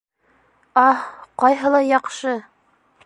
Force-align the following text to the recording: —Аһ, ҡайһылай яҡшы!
—Аһ, 0.87 1.03
ҡайһылай 1.43 1.93
яҡшы! 1.93 2.35